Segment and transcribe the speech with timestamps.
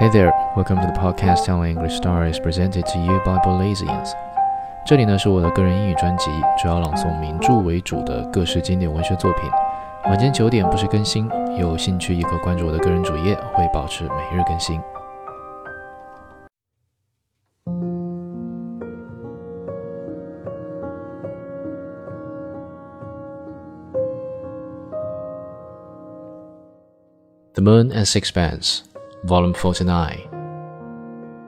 [0.00, 4.12] Hey there, welcome to the podcast telling English stories presented to you by Belizeans。
[4.86, 9.50] 这里呢是我的个人英语专辑，主要朗诵名着为主的各式经典文学作品。
[10.06, 14.80] 晚间九点不时更新，有兴趣也可关注我的个人主页，会保持每日更新。
[27.52, 28.80] The Moon and Sixpence,
[29.23, 30.27] Volume 49.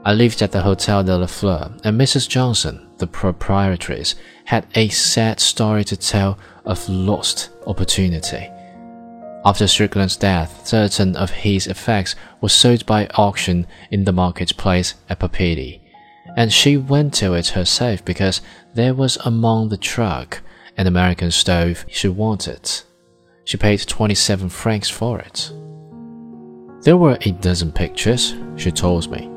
[0.05, 2.29] I lived at the Hotel de la Fleur, and Mrs.
[2.29, 8.49] Johnson, the proprietress, had a sad story to tell of lost opportunity.
[9.45, 15.19] After Strickland's death, certain of his effects were sold by auction in the marketplace at
[15.19, 15.81] Papeete,
[16.37, 18.41] and she went to it herself because
[18.73, 20.41] there was among the truck
[20.77, 22.69] an American stove she wanted.
[23.45, 25.51] She paid 27 francs for it.
[26.83, 29.29] There were a dozen pictures, she told me,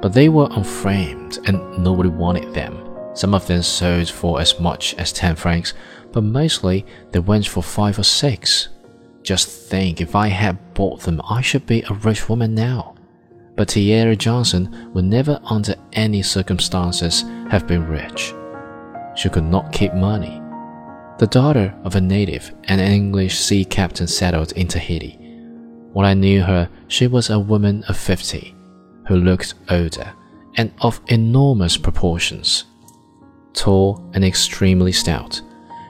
[0.00, 2.78] but they were unframed and nobody wanted them.
[3.12, 5.74] Some of them sold for as much as 10 francs,
[6.10, 8.68] but mostly they went for 5 or 6.
[9.22, 12.94] Just think if I had bought them, I should be a rich woman now.
[13.56, 18.32] But Tiare Johnson would never, under any circumstances, have been rich.
[19.16, 20.40] She could not keep money.
[21.18, 25.25] The daughter of a native and an English sea captain settled in Tahiti.
[25.96, 28.54] When I knew her, she was a woman of fifty,
[29.08, 30.12] who looked older
[30.56, 32.64] and of enormous proportions.
[33.54, 35.40] Tall and extremely stout,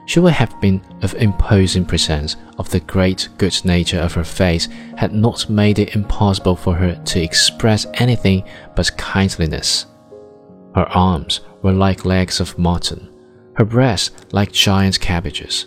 [0.05, 4.69] she would have been of imposing presence if the great good nature of her face
[4.95, 8.47] had not made it impossible for her to express anything
[8.77, 9.87] but kindliness.
[10.73, 13.09] Her arms were like legs of mutton,
[13.57, 15.65] her breasts like giant cabbages.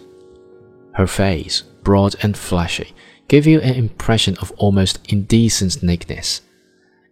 [0.94, 2.94] Her face, broad and fleshy,
[3.30, 6.40] gave you an impression of almost indecent nakedness.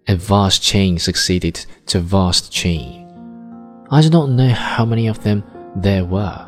[0.08, 3.06] A vast chain succeeded to vast chain.
[3.92, 5.44] I do not know how many of them
[5.76, 6.44] there were.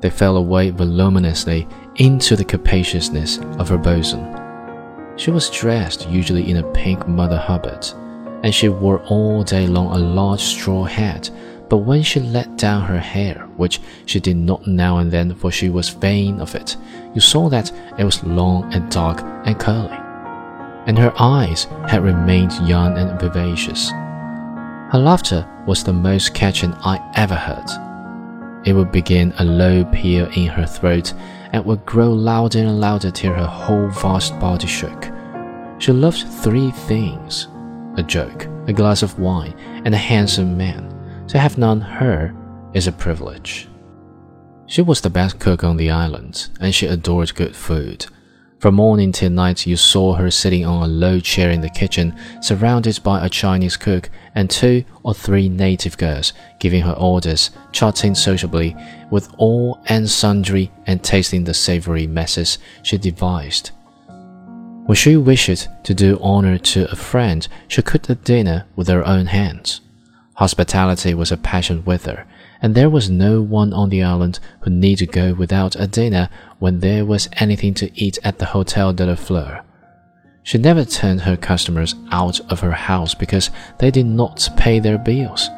[0.00, 4.24] They fell away voluminously into the capaciousness of her bosom.
[5.18, 7.86] She was dressed usually in a pink Mother Hubbard,
[8.42, 11.28] and she wore all day long a large straw hat
[11.72, 15.50] but when she let down her hair, which she did not now and then, for
[15.50, 16.76] she was vain of it,
[17.14, 19.96] you saw that it was long and dark and curly.
[20.86, 23.88] And her eyes had remained young and vivacious.
[23.88, 28.66] Her laughter was the most catching I ever heard.
[28.66, 31.14] It would begin a low peal in her throat
[31.54, 35.08] and would grow louder and louder till her whole vast body shook.
[35.78, 37.48] She loved three things
[37.96, 39.54] a joke, a glass of wine,
[39.86, 40.91] and a handsome man.
[41.28, 42.34] To have known her
[42.74, 43.68] is a privilege.
[44.66, 48.06] She was the best cook on the island, and she adored good food.
[48.58, 52.16] From morning till night, you saw her sitting on a low chair in the kitchen,
[52.40, 58.14] surrounded by a Chinese cook and two or three native girls, giving her orders, chatting
[58.14, 58.74] sociably
[59.10, 63.72] with all and sundry, and tasting the savory messes she devised.
[64.86, 69.06] When she wished to do honor to a friend, she cooked a dinner with her
[69.06, 69.81] own hands.
[70.34, 72.26] Hospitality was a passion with her,
[72.62, 76.28] and there was no one on the island who need to go without a dinner
[76.58, 79.62] when there was anything to eat at the Hotel de la Fleur.
[80.42, 84.98] She never turned her customers out of her house because they did not pay their
[84.98, 85.48] bills.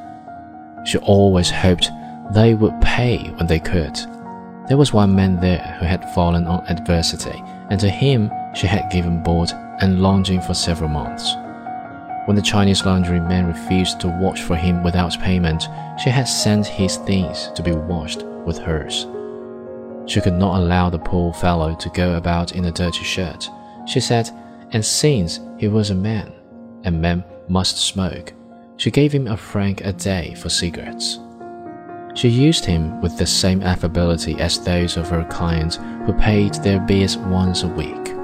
[0.84, 1.90] She always hoped
[2.34, 3.94] they would pay when they could.
[4.68, 8.90] There was one man there who had fallen on adversity, and to him she had
[8.90, 11.34] given board and lodging for several months.
[12.24, 15.68] When the Chinese laundry man refused to wash for him without payment,
[16.02, 19.06] she had sent his things to be washed with hers.
[20.06, 23.50] She could not allow the poor fellow to go about in a dirty shirt,
[23.86, 24.30] she said,
[24.70, 26.32] and since he was a man,
[26.84, 28.32] and men must smoke,
[28.78, 31.18] she gave him a franc a day for cigarettes.
[32.14, 36.80] She used him with the same affability as those of her clients who paid their
[36.80, 38.14] bills once a week.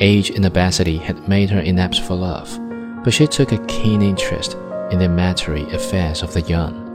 [0.00, 2.59] Age and obesity had made her inept for love
[3.02, 4.54] but she took a keen interest
[4.90, 6.86] in the military affairs of the young.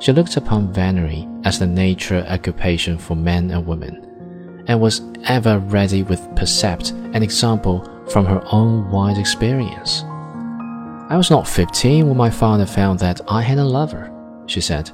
[0.00, 5.58] She looked upon venery as the natural occupation for men and women, and was ever
[5.58, 10.02] ready with precept and example from her own wide experience.
[11.10, 14.10] I was not fifteen when my father found that I had a lover,
[14.46, 14.90] she said.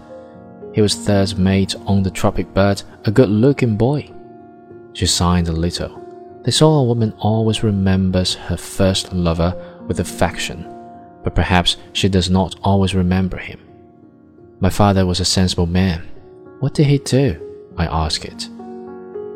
[0.74, 4.10] He was third mate on the Tropic Bird, a good looking boy.
[4.92, 5.98] She sighed a little.
[6.42, 9.54] They saw a woman always remembers her first lover
[9.86, 10.66] with affection,
[11.22, 13.60] but perhaps she does not always remember him.
[14.60, 16.06] My father was a sensible man.
[16.60, 17.40] What did he do?
[17.76, 18.48] I asked it.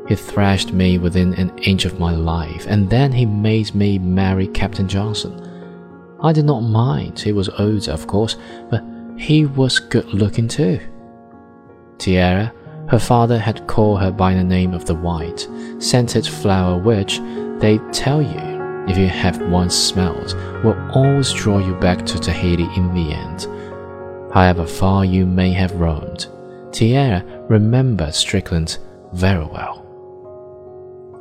[0.08, 4.48] He thrashed me within an inch of my life, and then he made me marry
[4.48, 5.40] Captain Johnson.
[6.20, 7.18] I did not mind.
[7.18, 8.36] He was older, of course,
[8.70, 8.84] but
[9.16, 10.80] he was good looking too.
[11.98, 12.52] Tiare,
[12.88, 15.48] her father had called her by the name of the white,
[15.78, 17.20] scented flower which,
[17.60, 18.53] they tell you,
[18.88, 20.34] if you have once smelled,
[20.64, 23.46] will always draw you back to Tahiti in the end.
[24.32, 26.26] However far you may have roamed,
[26.70, 28.78] Tiare remembered Strickland
[29.12, 29.80] very well.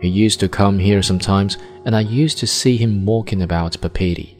[0.01, 4.35] He used to come here sometimes, and I used to see him walking about Papeete.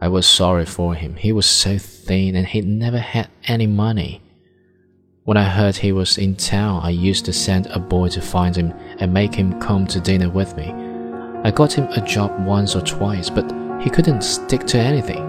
[0.00, 1.16] I was sorry for him.
[1.16, 4.22] He was so thin and he'd never had any money.
[5.24, 8.54] When I heard he was in town, I used to send a boy to find
[8.56, 10.87] him and make him come to dinner with me.
[11.44, 13.50] I got him a job once or twice, but
[13.80, 15.24] he couldn't stick to anything.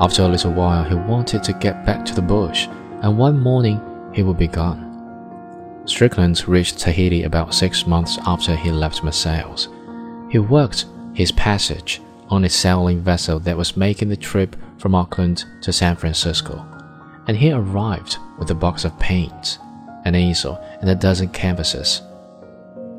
[0.00, 2.68] After a little while, he wanted to get back to the bush,
[3.02, 3.80] and one morning
[4.14, 4.86] he would be gone.
[5.84, 9.68] Strickland reached Tahiti about six months after he left Marseilles.
[10.30, 15.44] He worked his passage on a sailing vessel that was making the trip from Auckland
[15.62, 16.64] to San Francisco,
[17.26, 19.58] and he arrived with a box of paints,
[20.04, 22.02] an easel, and a dozen canvases.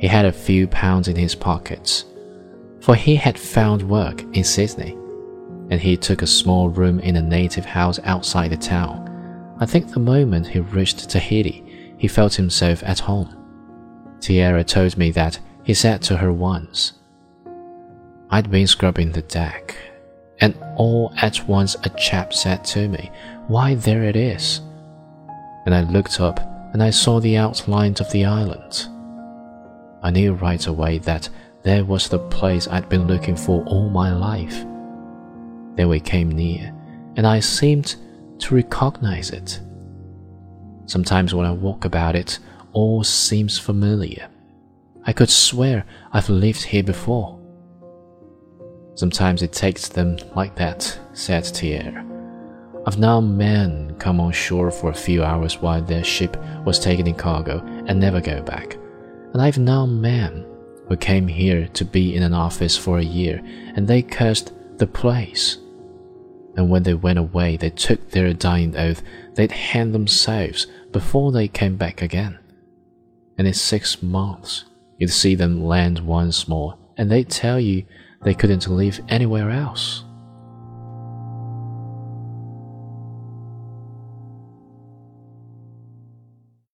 [0.02, 2.06] He had a few pounds in his pockets,
[2.80, 4.94] for he had found work in Sydney,
[5.70, 9.56] and he took a small room in a native house outside the town.
[9.60, 13.38] I think the moment he reached Tahiti, he felt himself at home.
[14.20, 16.94] Tiare told me that he said to her once,
[18.32, 19.76] I'd been scrubbing the deck,
[20.40, 23.12] and all at once a chap said to me,
[23.46, 24.62] Why, there it is.
[25.68, 26.40] And I looked up
[26.74, 28.88] and I saw the outlines of the island.
[30.04, 31.30] I knew right away that
[31.64, 34.66] there was the place I'd been looking for all my life.
[35.76, 36.74] Then we came near,
[37.16, 37.96] and I seemed
[38.40, 39.60] to recognize it.
[40.88, 42.40] Sometimes when I walk about it,
[42.74, 44.28] all seems familiar.
[45.06, 47.40] I could swear I've lived here before.
[48.96, 52.06] Sometimes it takes them like that, said Tiare.
[52.86, 57.06] I've known men come on shore for a few hours while their ship was taken
[57.06, 58.78] in cargo and never go back.
[59.34, 60.46] And I've known men
[60.88, 63.42] who came here to be in an office for a year
[63.76, 65.58] and they cursed the place.
[66.58, 69.02] And when they went away, they took their dying oath
[69.36, 72.38] they'd hang themselves before they came back again.
[73.38, 74.66] And in six months,
[74.98, 77.86] you'd see them land once more, and they'd tell you
[78.24, 80.04] they couldn't live anywhere else.